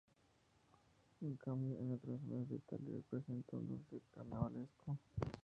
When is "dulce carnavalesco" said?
3.67-4.97